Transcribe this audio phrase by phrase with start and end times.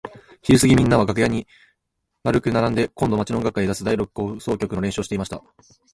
[0.41, 1.45] ひるすぎみんなは楽屋に
[2.25, 5.43] 円くならんで今度の町の音楽会へ出す第六交響曲の練習をしていました。